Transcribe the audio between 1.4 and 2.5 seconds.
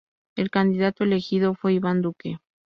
fue Iván Duque.